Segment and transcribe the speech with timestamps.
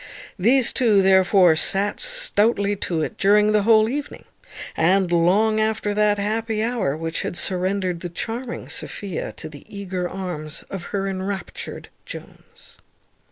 [0.39, 4.25] These two, therefore, sat stoutly to it during the whole evening,
[4.75, 10.09] and long after that happy hour which had surrendered the charming Sophia to the eager
[10.09, 12.79] arms of her enraptured Jones.